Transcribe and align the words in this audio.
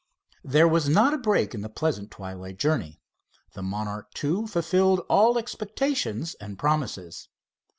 There 0.43 0.67
was 0.67 0.89
not 0.89 1.13
a 1.13 1.17
break 1.19 1.53
in 1.53 1.61
the 1.61 1.69
pleasant 1.69 2.09
twilight 2.09 2.57
journey. 2.57 2.99
The 3.53 3.61
Monarch 3.61 4.07
II 4.23 4.47
fulfilled 4.47 5.05
all 5.07 5.37
expectations 5.37 6.33
and 6.41 6.57
promises. 6.57 7.29